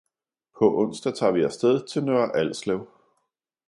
På 0.59 0.79
onsdag 0.81 1.11
tager 1.15 1.31
vi 1.31 1.43
afsted 1.45 1.87
til 1.87 2.03
Nørre 2.03 2.35
Alslev 2.35 2.87